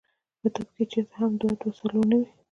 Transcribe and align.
پۀ 0.41 0.47
طب 0.55 0.67
کښې 0.75 0.85
چرته 0.91 1.15
هم 1.21 1.31
دوه 1.39 1.49
او 1.51 1.57
دوه 1.61 1.71
څلور 1.79 2.03
نۀ 2.09 2.15
وي- 2.19 2.25